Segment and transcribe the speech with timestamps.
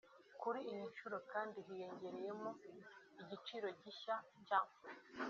[0.41, 2.49] Kuri iyi nshuro kandi hiyongereyemo
[3.21, 4.59] icyiciro gishya cya